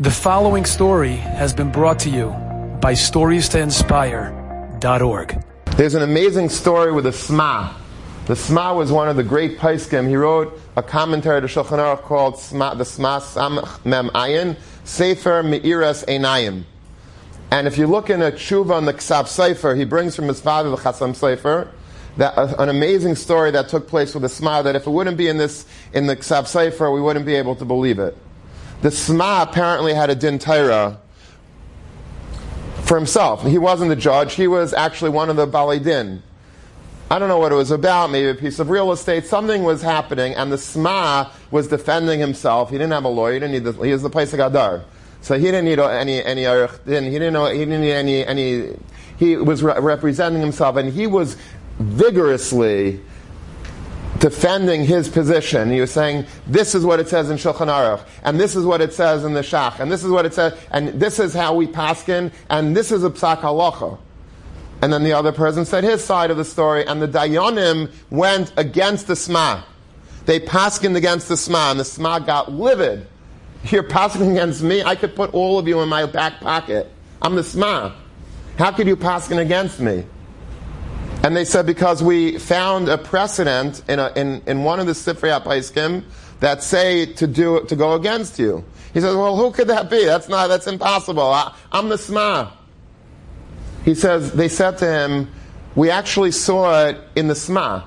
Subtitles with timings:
[0.00, 2.28] The following story has been brought to you
[2.80, 5.44] by StoriesToInspire.org.
[5.76, 7.74] There's an amazing story with the Sma.
[8.26, 10.06] The Sma was one of the great Paiskim.
[10.06, 15.42] He wrote a commentary to Shulchan Aruch called Sma, the Sma Sam Mem Ayin, Sefer
[15.42, 16.62] Me'iras Einayim.
[17.50, 20.40] And if you look in a tshuva on the Ksav Sofer, he brings from his
[20.40, 21.72] father the Chasam Sofer,
[22.18, 25.16] that, uh, an amazing story that took place with the Sma, that if it wouldn't
[25.16, 28.16] be in this, in the Ksav Sofer, we wouldn't be able to believe it.
[28.80, 30.38] The Sma apparently had a din
[32.84, 33.44] for himself.
[33.44, 34.34] He wasn't the judge.
[34.34, 36.22] He was actually one of the Balei Din.
[37.10, 39.24] I don't know what it was about, maybe a piece of real estate.
[39.26, 42.70] Something was happening, and the Sma was defending himself.
[42.70, 43.34] He didn't have a lawyer.
[43.34, 44.84] He didn't need the, he was the place of Gadar.
[45.22, 48.76] So he didn't need any, any, he didn't know, he didn't need any, any,
[49.18, 51.36] he was re- representing himself, and he was
[51.78, 53.00] vigorously
[54.20, 55.70] defending his position.
[55.70, 58.80] He was saying, this is what it says in Shulchan Aruch, and this is what
[58.80, 61.54] it says in the Shach, and this is what it says, and this is how
[61.54, 63.98] we paskin, and this is a psak halacha.
[64.80, 68.52] And then the other person said his side of the story, and the Dayanim went
[68.56, 69.64] against the Sma.
[70.26, 73.06] They paskined against the Sma, and the Sma got livid.
[73.64, 74.82] You're paskin against me?
[74.82, 76.90] I could put all of you in my back pocket.
[77.20, 77.94] I'm the Sma.
[78.56, 80.04] How could you paskin against me?
[81.22, 84.92] And they said because we found a precedent in, a, in, in one of the
[84.92, 86.04] Sifrei HaPaiskim
[86.40, 88.64] that say to do to go against you.
[88.94, 90.04] He says, well, who could that be?
[90.04, 91.22] That's not, that's impossible.
[91.22, 92.52] I, am the Sma.
[93.84, 95.30] He says, they said to him,
[95.74, 97.84] we actually saw it in the Sma.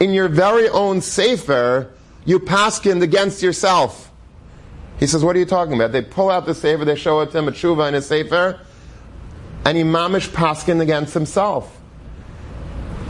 [0.00, 1.92] In your very own Sefer,
[2.24, 4.10] you paskined against yourself.
[4.98, 5.92] He says, what are you talking about?
[5.92, 8.60] They pull out the Sefer, they show it to him, a tshuva in his Sefer,
[9.64, 11.79] and he mamish paskined against himself.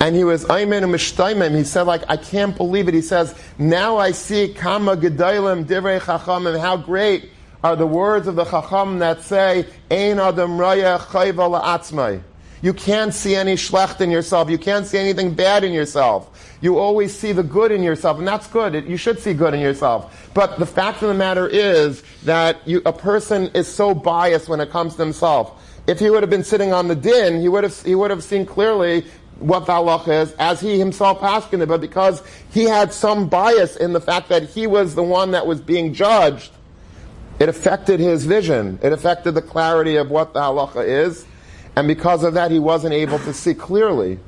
[0.01, 1.55] And he was Ayman and Mishtaimim.
[1.55, 2.95] He said, like, I can't believe it.
[2.95, 6.59] He says, now I see Kama Gedalim Divrei Chachamim.
[6.59, 7.29] How great
[7.63, 12.23] are the words of the Chacham that say, Ein Adam Raya Chayva La'atzmai.
[12.63, 14.49] You can't see any schlecht in yourself.
[14.49, 16.57] You can't see anything bad in yourself.
[16.63, 18.87] You always see the good in yourself, and that's good.
[18.87, 20.31] You should see good in yourself.
[20.35, 24.61] But the fact of the matter is that you, a person is so biased when
[24.61, 25.63] it comes to himself.
[25.87, 28.23] If he would have been sitting on the din, he would have, he would have
[28.23, 29.07] seen clearly
[29.41, 33.77] what the halacha is, as he himself paskined it, but because he had some bias
[33.77, 36.53] in the fact that he was the one that was being judged,
[37.39, 38.79] it affected his vision.
[38.83, 41.27] It affected the clarity of what the halacha is,
[41.77, 44.19] and because of that, he wasn't able to see clearly.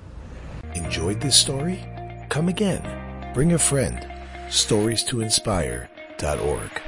[0.74, 1.84] Enjoyed this story?
[2.30, 2.82] Come again.
[3.34, 4.06] Bring a friend.
[4.48, 6.82] Stories to inspire.org.